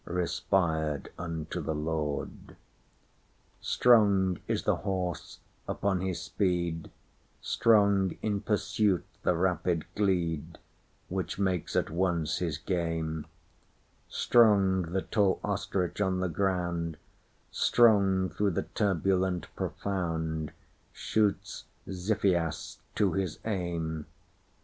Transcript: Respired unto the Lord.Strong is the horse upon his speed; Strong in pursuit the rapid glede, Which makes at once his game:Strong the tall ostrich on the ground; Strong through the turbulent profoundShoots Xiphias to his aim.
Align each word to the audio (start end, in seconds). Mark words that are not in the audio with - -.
Respired 0.05 1.11
unto 1.19 1.61
the 1.61 1.75
Lord.Strong 1.75 4.39
is 4.47 4.63
the 4.63 4.77
horse 4.77 5.37
upon 5.67 6.01
his 6.01 6.19
speed; 6.19 6.89
Strong 7.39 8.17
in 8.23 8.41
pursuit 8.41 9.05
the 9.21 9.35
rapid 9.35 9.85
glede, 9.93 10.57
Which 11.07 11.37
makes 11.37 11.75
at 11.75 11.91
once 11.91 12.39
his 12.39 12.57
game:Strong 12.57 13.27
the 14.91 15.03
tall 15.03 15.39
ostrich 15.43 16.01
on 16.01 16.19
the 16.19 16.29
ground; 16.29 16.97
Strong 17.51 18.29
through 18.29 18.51
the 18.53 18.63
turbulent 18.73 19.55
profoundShoots 19.55 21.65
Xiphias 21.87 22.79
to 22.95 23.13
his 23.13 23.37
aim. 23.45 24.07